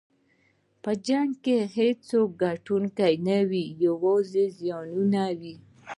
[0.83, 5.55] په جنګ کې هېڅوک ګټونکی نه وي، یوازې زیانونه وي.